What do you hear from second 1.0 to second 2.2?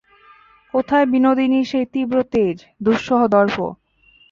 বিনোদিনীর সেই তীব্র